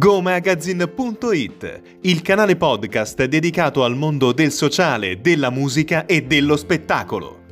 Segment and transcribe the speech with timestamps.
[0.00, 7.42] GoMagazine.it, il canale podcast dedicato al mondo del sociale, della musica e dello spettacolo.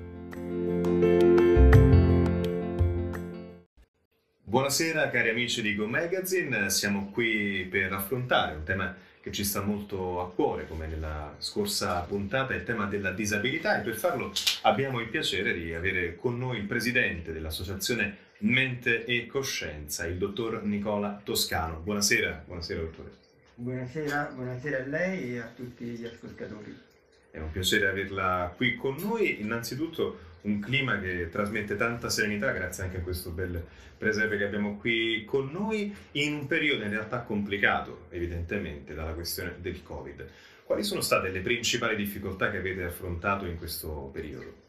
[4.44, 8.96] Buonasera cari amici di Go Magazine, siamo qui per affrontare un tema
[9.28, 13.82] che ci sta molto a cuore, come nella scorsa puntata, il tema della disabilità e
[13.82, 20.06] per farlo abbiamo il piacere di avere con noi il presidente dell'associazione Mente e Coscienza,
[20.06, 21.80] il dottor Nicola Toscano.
[21.80, 23.10] Buonasera, buonasera dottore.
[23.54, 26.86] Buonasera, buonasera a lei e a tutti gli ascoltatori.
[27.30, 29.40] È un piacere averla qui con noi.
[29.40, 33.62] Innanzitutto un clima che trasmette tanta serenità, grazie anche a questo bel
[33.98, 39.56] presepe che abbiamo qui con noi, in un periodo in realtà complicato, evidentemente, dalla questione
[39.60, 40.26] del Covid.
[40.64, 44.66] Quali sono state le principali difficoltà che avete affrontato in questo periodo?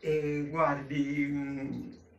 [0.00, 1.20] Eh, guardi,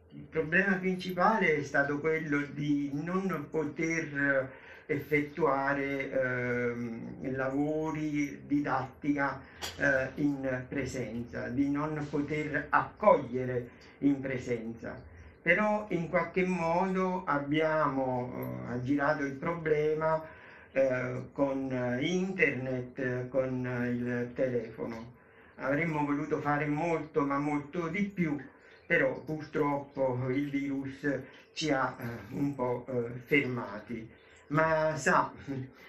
[0.10, 4.52] il problema principale è stato quello di non poter
[4.88, 9.42] effettuare eh, lavori didattica
[9.78, 13.70] eh, in presenza, di non poter accogliere
[14.00, 15.02] in presenza.
[15.42, 20.24] Però in qualche modo abbiamo eh, aggirato il problema
[20.72, 25.14] eh, con internet, con il telefono.
[25.58, 28.38] Avremmo voluto fare molto, ma molto di più,
[28.86, 31.08] però purtroppo il virus
[31.54, 34.24] ci ha eh, un po' eh, fermati.
[34.48, 35.32] Ma sa,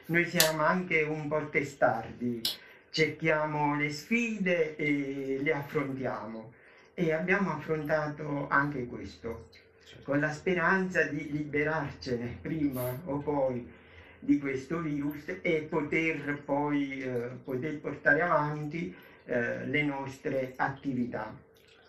[0.06, 2.40] noi siamo anche un po' testardi,
[2.90, 6.54] cerchiamo le sfide e le affrontiamo
[6.94, 9.48] e abbiamo affrontato anche questo,
[10.04, 13.70] con la speranza di liberarcene prima o poi
[14.18, 18.94] di questo virus e poter poi eh, poter portare avanti
[19.26, 21.44] eh, le nostre attività.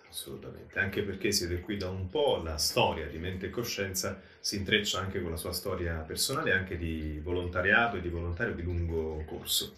[0.09, 4.58] Assolutamente, anche perché siete qui da un po', la storia di Mente e Coscienza si
[4.58, 9.23] intreccia anche con la sua storia personale, anche di volontariato e di volontario di lungo
[9.25, 9.75] corso.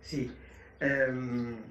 [0.00, 0.30] Sì,
[0.78, 1.62] ehm,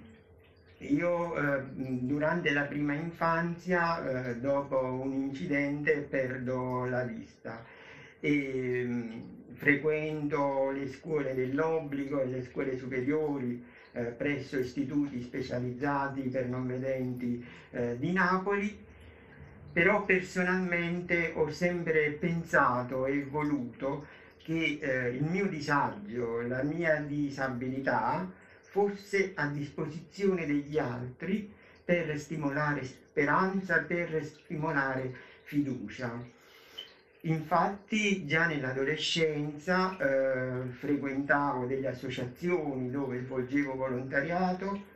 [0.80, 7.64] io eh, durante la prima infanzia, eh, dopo un incidente, perdo la vista
[8.20, 16.47] e mh, frequento le scuole dell'obbligo e le scuole superiori eh, presso istituti specializzati per
[16.47, 18.78] non vedenti eh, di Napoli,
[19.72, 24.06] però personalmente ho sempre pensato e voluto
[24.38, 28.29] che eh, il mio disagio, la mia disabilità
[28.62, 31.50] fosse a disposizione degli altri
[31.84, 35.13] per stimolare speranza, per stimolare
[35.44, 36.40] fiducia.
[37.24, 44.90] Infatti già nell'adolescenza eh, frequentavo delle associazioni dove svolgevo volontariato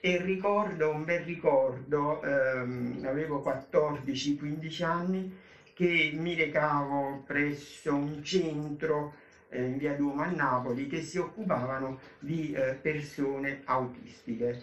[0.00, 5.34] e ricordo, un bel ricordo, ehm, avevo 14-15 anni,
[5.74, 9.14] che mi recavo presso un centro
[9.48, 14.60] eh, in via Duomo a Napoli che si occupavano di eh, persone autistiche.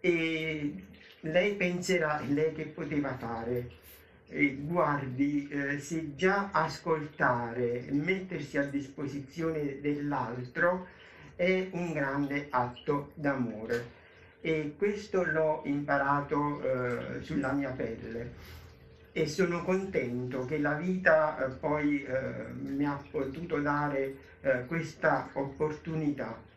[0.00, 0.74] E
[1.20, 3.79] lei penserà, lei che poteva fare?
[4.60, 10.86] Guardi, eh, se già ascoltare, mettersi a disposizione dell'altro
[11.34, 13.98] è un grande atto d'amore.
[14.40, 18.58] E questo l'ho imparato eh, sulla mia pelle.
[19.12, 25.28] E sono contento che la vita eh, poi eh, mi ha potuto dare eh, questa
[25.32, 26.48] opportunità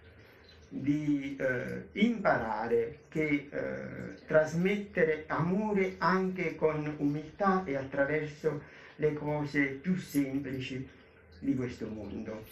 [0.75, 8.61] di eh, imparare che eh, trasmettere amore anche con umiltà e attraverso
[8.95, 10.87] le cose più semplici
[11.37, 12.45] di questo mondo.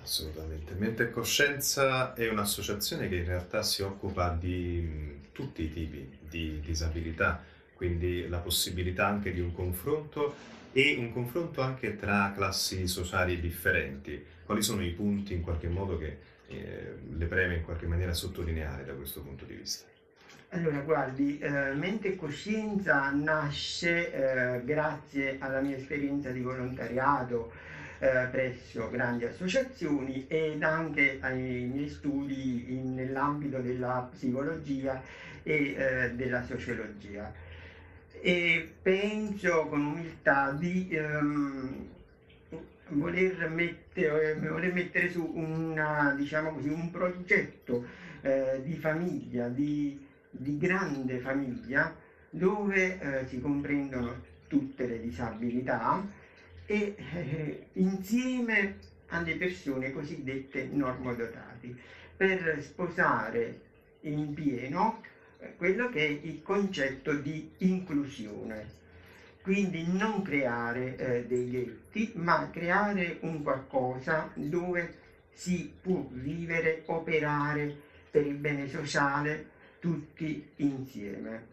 [0.00, 0.74] Assolutamente.
[0.74, 7.42] Mente Coscienza è un'associazione che in realtà si occupa di tutti i tipi di disabilità,
[7.74, 10.34] quindi la possibilità anche di un confronto
[10.72, 14.24] e un confronto anche tra classi sociali differenti.
[14.44, 18.84] Quali sono i punti in qualche modo che eh, le preme in qualche maniera sottolineare
[18.84, 19.86] da questo punto di vista?
[20.50, 27.52] Allora, guardi, eh, Mente e Coscienza nasce eh, grazie alla mia esperienza di volontariato
[27.98, 35.02] eh, presso grandi associazioni ed anche ai miei studi nell'ambito della psicologia
[35.42, 37.30] e eh, della sociologia.
[38.20, 41.88] E penso con umiltà di ehm,
[42.88, 47.84] voler mettere, voler mettere su una, diciamo così, un progetto
[48.20, 49.98] eh, di famiglia, di,
[50.30, 51.94] di, grande famiglia,
[52.30, 56.06] dove eh, si comprendono tutte le disabilità
[56.66, 58.76] e eh, insieme
[59.08, 61.76] alle persone cosiddette normodotati,
[62.16, 63.60] per sposare
[64.00, 65.02] in pieno
[65.38, 68.76] eh, quello che è il concetto di inclusione
[69.48, 74.96] quindi non creare eh, dei ghetti, ma creare un qualcosa dove
[75.32, 77.74] si può vivere, operare
[78.10, 79.46] per il bene sociale
[79.78, 81.46] tutti insieme.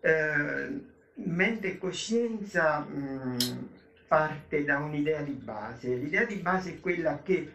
[0.00, 0.80] Eh,
[1.16, 3.68] mente e coscienza mh,
[4.08, 5.94] parte da un'idea di base.
[5.94, 7.52] L'idea di base è quella che,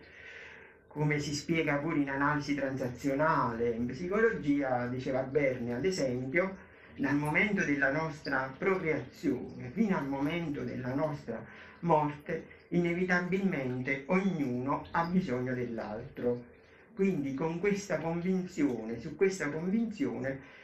[0.88, 6.67] come si spiega pure in analisi transazionale, in psicologia, diceva Berni ad esempio,
[6.98, 11.44] dal momento della nostra procreazione fino al momento della nostra
[11.82, 16.56] morte, inevitabilmente ognuno ha bisogno dell'altro.
[16.96, 20.56] Quindi con questa convinzione, su questa convinzione,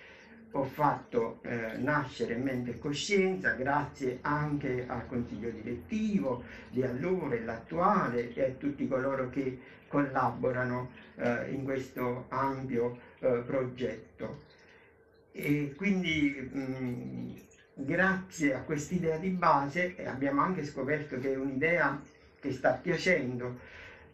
[0.55, 7.43] ho fatto eh, nascere mente e coscienza grazie anche al consiglio direttivo di allora e
[7.43, 14.52] l'attuale e a tutti coloro che collaborano eh, in questo ampio eh, progetto.
[15.35, 17.41] E quindi mh,
[17.73, 21.99] grazie a quest'idea di base abbiamo anche scoperto che è un'idea
[22.39, 23.59] che sta piacendo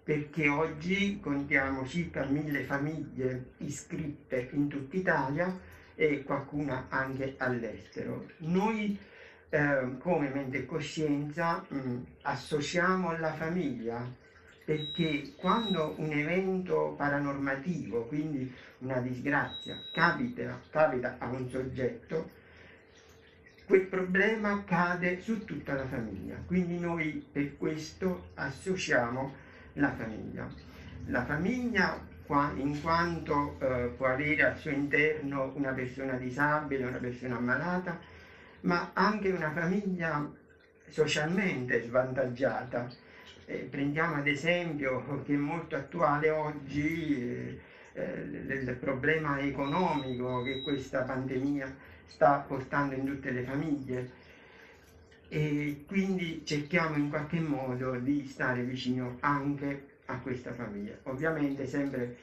[0.02, 5.60] perché oggi contiamo circa mille famiglie iscritte in tutta Italia
[5.94, 8.26] e qualcuna anche all'estero.
[8.38, 8.98] Noi
[9.50, 14.10] eh, come mente e coscienza mh, associamo la famiglia
[14.70, 22.30] perché quando un evento paranormativo, quindi una disgrazia, capita, capita a un soggetto,
[23.66, 26.36] quel problema cade su tutta la famiglia.
[26.46, 29.34] Quindi noi per questo associamo
[29.74, 30.48] la famiglia.
[31.08, 32.00] La famiglia
[32.58, 37.98] in quanto eh, può avere al suo interno una persona disabile, una persona ammalata,
[38.62, 40.32] ma anche una famiglia
[40.90, 43.08] socialmente svantaggiata.
[43.50, 47.60] Eh, prendiamo ad esempio che è molto attuale oggi
[47.94, 51.76] eh, il problema economico che questa pandemia
[52.06, 54.12] sta portando in tutte le famiglie
[55.30, 61.00] e quindi cerchiamo in qualche modo di stare vicino anche a questa famiglia.
[61.06, 62.18] Ovviamente sempre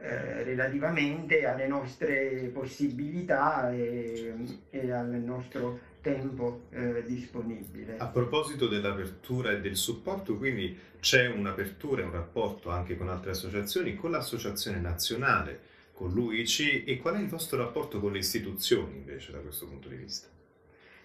[0.00, 4.34] eh, relativamente alle nostre possibilità e,
[4.70, 7.96] e al nostro tempo eh, disponibile.
[7.98, 13.30] A proposito dell'apertura e del supporto, quindi c'è un'apertura e un rapporto anche con altre
[13.30, 15.60] associazioni, con l'associazione nazionale,
[15.92, 19.88] con l'UICI e qual è il vostro rapporto con le istituzioni invece da questo punto
[19.88, 20.28] di vista?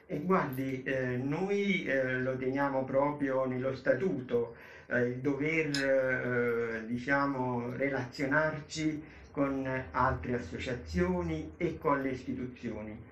[0.06, 4.56] E guardi, eh, noi eh, lo teniamo proprio nello statuto,
[4.88, 13.12] eh, il dover eh, diciamo, relazionarci con altre associazioni e con le istituzioni.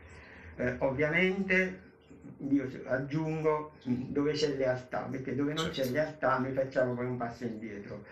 [0.55, 1.89] Eh, ovviamente
[2.49, 5.81] io aggiungo dove c'è lealtà, perché dove non certo.
[5.81, 8.05] c'è lealtà noi facciamo poi un passo indietro.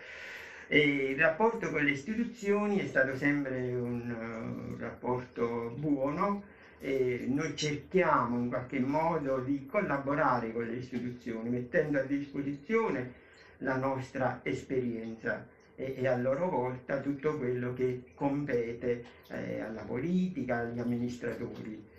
[0.68, 0.78] E
[1.12, 6.44] il rapporto con le istituzioni è stato sempre un uh, rapporto buono
[6.78, 13.12] e noi cerchiamo in qualche modo di collaborare con le istituzioni mettendo a disposizione
[13.58, 20.58] la nostra esperienza e, e a loro volta tutto quello che compete eh, alla politica,
[20.58, 21.89] agli amministratori.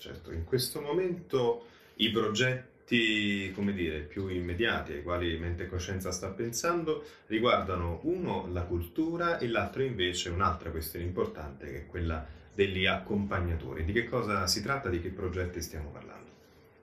[0.00, 1.66] Certo, in questo momento
[1.96, 8.48] i progetti, come dire, più immediati ai quali Mente e Coscienza sta pensando riguardano uno
[8.50, 13.84] la cultura e l'altro invece un'altra questione importante che è quella degli accompagnatori.
[13.84, 16.30] Di che cosa si tratta, di che progetti stiamo parlando?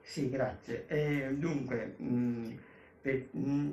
[0.00, 0.86] Sì, grazie.
[0.86, 2.50] Eh, dunque, mh, mm,
[3.00, 3.72] per, mh, mm,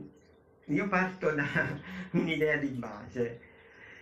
[0.74, 1.46] io parto da
[2.18, 3.40] un'idea di base.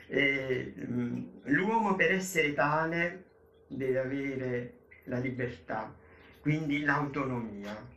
[0.08, 3.26] Eh, mm, l'uomo per essere tale
[3.68, 4.74] deve avere
[5.06, 5.94] la libertà,
[6.42, 7.92] quindi l'autonomia.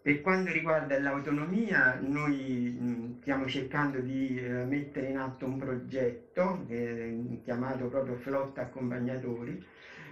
[0.00, 6.64] Per quanto riguarda l'autonomia, noi mm, stiamo cercando di eh, mettere in atto un progetto
[6.68, 9.62] eh, chiamato proprio Flotta Accompagnatori,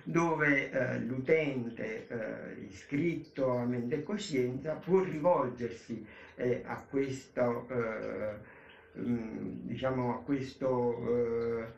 [0.02, 6.04] dove eh, l'utente eh, iscritto a mente e coscienza può rivolgersi
[6.34, 11.74] eh, a questo, eh, mm, diciamo, a questo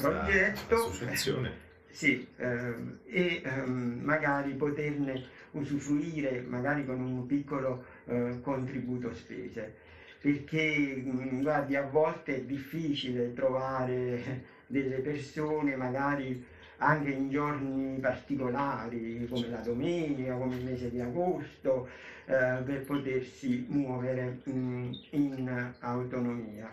[0.00, 0.74] progetto.
[0.74, 5.22] Associazione sì, ehm, e ehm, magari poterne
[5.52, 9.74] usufruire magari con un piccolo eh, contributo spese
[10.22, 16.40] perché mm, guardi a volte è difficile trovare delle persone magari
[16.76, 21.86] anche in giorni particolari come la domenica, come il mese di agosto,
[22.24, 26.72] eh, per potersi muovere mh, mm, in autonomia.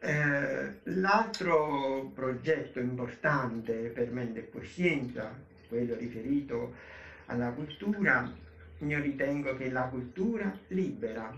[0.00, 5.36] Eh, l'altro progetto importante per mente coscienza,
[5.66, 6.74] quello riferito
[7.26, 8.32] alla cultura,
[8.78, 11.36] io ritengo che la cultura libera,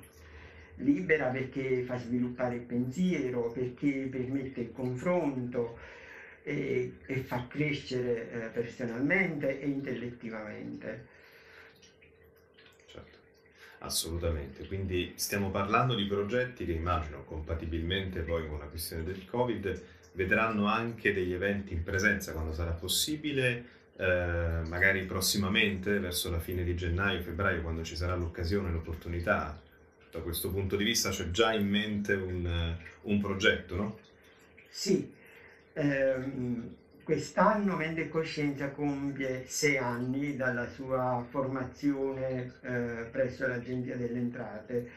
[0.76, 5.78] libera perché fa sviluppare il pensiero, perché permette il confronto,
[6.42, 11.09] e, e fa crescere eh, personalmente e intellettivamente.
[13.82, 14.66] Assolutamente.
[14.66, 19.82] Quindi stiamo parlando di progetti che immagino compatibilmente poi con la questione del Covid
[20.12, 26.64] vedranno anche degli eventi in presenza quando sarà possibile eh, magari prossimamente, verso la fine
[26.64, 29.60] di gennaio, febbraio, quando ci sarà l'occasione, l'opportunità,
[30.10, 33.98] da questo punto di vista c'è già in mente un, un progetto, no?
[34.70, 35.12] Sì,
[35.74, 36.74] ehm,
[37.10, 44.88] quest'anno Mente e Coscienza compie sei anni dalla sua formazione eh, presso l'Agenzia delle Entrate.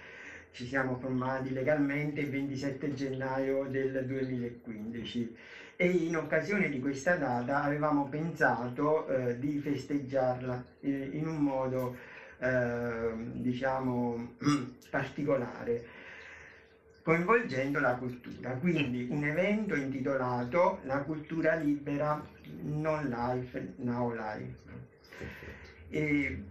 [0.52, 5.36] Ci siamo formati legalmente il 27 gennaio del 2015
[5.76, 11.98] e in occasione di questa data avevamo pensato eh, di festeggiarla in, in un modo
[12.38, 14.36] eh, diciamo
[14.92, 16.03] particolare
[17.04, 22.26] coinvolgendo la cultura quindi un evento intitolato la cultura libera
[22.62, 24.56] non life now life
[25.90, 26.44] e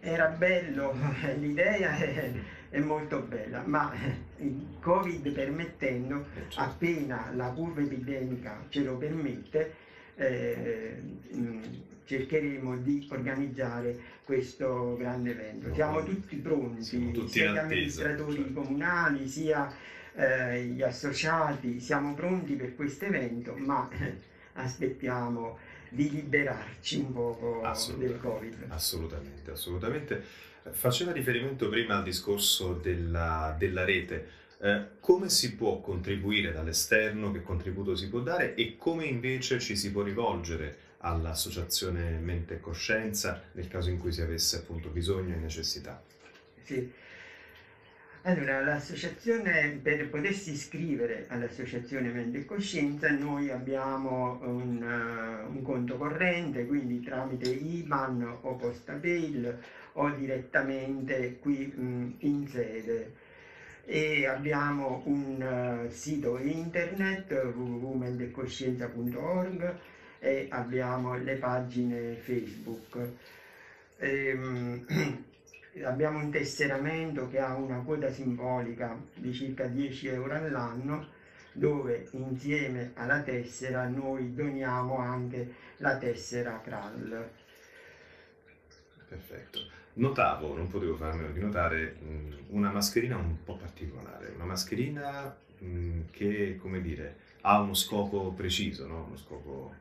[0.00, 0.94] era bello
[1.38, 2.32] l'idea è,
[2.70, 3.92] è molto bella ma
[4.40, 6.60] il Covid permettendo, eh, certo.
[6.60, 9.74] appena la curva epidemica ce lo permette,
[10.20, 10.96] eh,
[11.34, 11.62] mm,
[12.04, 15.72] cercheremo di organizzare questo grande evento.
[15.72, 18.60] Siamo tutti pronti, siamo tutti sia gli amministratori certo.
[18.60, 19.72] comunali, sia
[20.14, 23.88] eh, gli associati, siamo pronti per questo evento, ma
[24.54, 25.58] aspettiamo
[25.88, 27.62] di liberarci un poco
[27.96, 28.66] del Covid.
[28.68, 30.22] Assolutamente, assolutamente.
[30.70, 34.38] Faceva riferimento prima al discorso della, della rete.
[34.62, 39.74] Eh, come si può contribuire dall'esterno, che contributo si può dare e come invece ci
[39.74, 45.34] si può rivolgere all'associazione Mente e Coscienza nel caso in cui si avesse appunto bisogno
[45.34, 46.02] e necessità?
[46.62, 46.92] Sì.
[48.24, 54.82] Allora, l'associazione, per potersi iscrivere all'associazione Mente e Coscienza, noi abbiamo un,
[55.48, 59.58] un conto corrente, quindi tramite IBAN o PostaPail
[59.94, 63.28] o direttamente qui mh, in sede
[63.90, 69.78] e abbiamo un uh, sito internet www.mendecoscienza.org
[70.20, 72.96] e abbiamo le pagine Facebook.
[73.96, 74.86] E, um,
[75.82, 81.08] abbiamo un tesseramento che ha una quota simbolica di circa 10 euro all'anno
[81.52, 87.28] dove insieme alla tessera noi doniamo anche la tessera CRAL.
[89.08, 91.96] Perfetto notavo, non potevo farmelo di notare,
[92.48, 95.36] una mascherina un po' particolare, una mascherina
[96.10, 99.04] che, come dire, ha uno scopo preciso, no?
[99.06, 99.74] uno scopo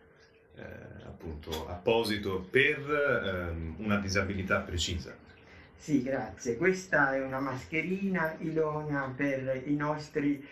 [0.56, 0.62] eh,
[1.06, 5.16] appunto apposito per ehm, una disabilità precisa.
[5.78, 6.58] Sì, grazie.
[6.58, 10.46] Questa è una mascherina idonea per i nostri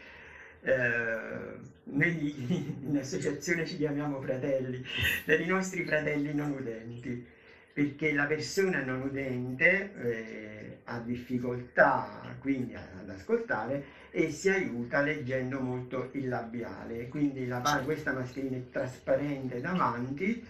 [0.61, 2.35] eh, noi
[2.87, 4.83] in associazione ci chiamiamo fratelli,
[5.25, 7.35] per i nostri fratelli non udenti
[7.77, 15.59] perché la persona non udente eh, ha difficoltà quindi ad ascoltare e si aiuta leggendo
[15.59, 20.43] molto il labiale, quindi la, questa mascherina è trasparente davanti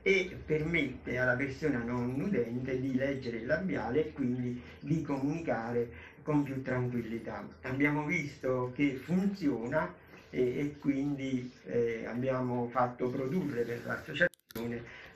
[0.00, 5.90] e permette alla persona non udente di leggere il labiale e quindi di comunicare
[6.22, 7.46] con più tranquillità.
[7.64, 9.94] Abbiamo visto che funziona
[10.30, 14.30] e, e quindi eh, abbiamo fatto produrre per l'associazione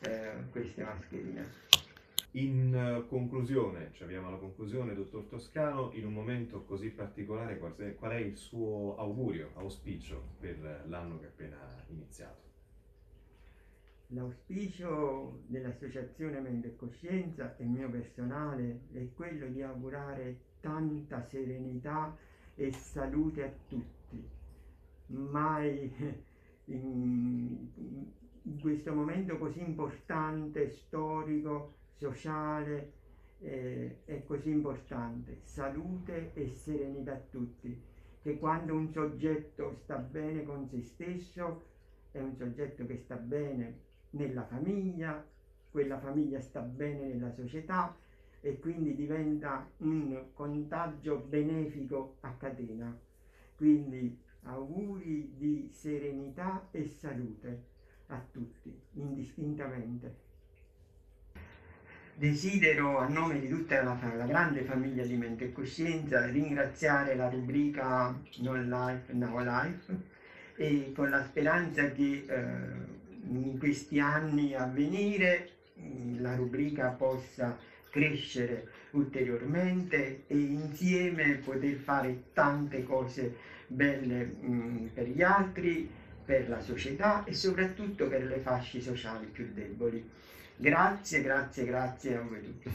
[0.01, 1.65] eh, queste mascherine.
[2.33, 7.75] In uh, conclusione, ci abbiamo alla conclusione, dottor Toscano, in un momento così particolare, qual
[7.77, 11.57] è, qual è il suo augurio, auspicio per l'anno che è appena
[11.89, 12.45] iniziato?
[14.09, 22.15] L'auspicio dell'Associazione Mente e Coscienza e mio personale è quello di augurare tanta serenità
[22.55, 24.29] e salute a tutti.
[25.07, 25.93] Mai
[26.67, 27.69] in,
[28.47, 32.93] in questo momento così importante, storico, sociale,
[33.41, 35.41] eh, è così importante.
[35.43, 37.81] Salute e serenità a tutti,
[38.23, 41.65] che quando un soggetto sta bene con se stesso,
[42.13, 45.25] è un soggetto che sta bene nella famiglia,
[45.71, 47.95] quella famiglia sta bene nella società
[48.41, 52.97] e quindi diventa un contagio benefico a catena.
[53.57, 57.75] Quindi auguri di serenità e salute
[58.09, 60.25] a tutti, indistintamente.
[62.15, 67.29] Desidero a nome di tutta la, la, grande famiglia di Mente e Coscienza ringraziare la
[67.29, 69.95] rubrica Non Life, Now Life
[70.57, 72.45] e con la speranza che eh,
[73.29, 77.59] in questi anni a venire mm, la rubrica possa
[77.91, 83.37] crescere ulteriormente e insieme poter fare tante cose
[83.67, 85.91] belle mh, mm, per gli altri
[86.27, 90.05] per la società e soprattutto per le fasce sociali più deboli.
[90.57, 92.71] Grazie, grazie, grazie a voi tutti.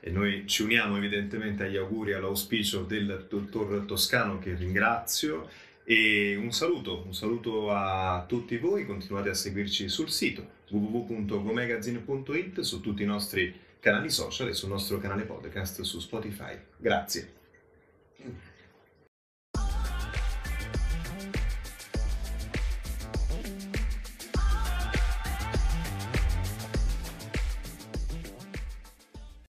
[0.00, 5.48] E noi ci uniamo evidentemente agli auguri e all'auspicio del dottor Toscano che ringrazio
[5.84, 12.80] e un saluto, un saluto a tutti voi, continuate a seguirci sul sito www.gomagazine.it, su
[12.80, 16.58] tutti i nostri canali social e sul nostro canale podcast su Spotify.
[16.76, 17.36] Grazie.